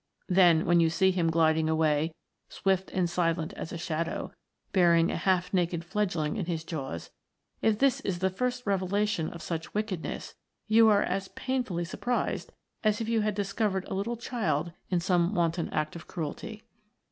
[0.29, 2.15] Then when you see him gliding away,
[2.49, 4.33] swift and silent as a shadow,
[4.71, 7.11] bearing a half naked fledgeling in his jaws,
[7.61, 10.33] if this is the first revelation of such wickedness,
[10.65, 12.51] you are as painfully surprised
[12.83, 16.63] as if you had discovered a little child in some wanton act of cruelty.